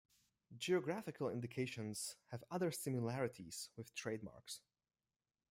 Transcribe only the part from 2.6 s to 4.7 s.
similarities with trademarks.